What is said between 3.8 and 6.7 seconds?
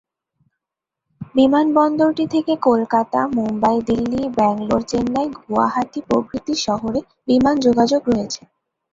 দিল্লি, ব্যাঙ্গালোর, চেন্নাই, গুয়াহাটি, প্রভৃতি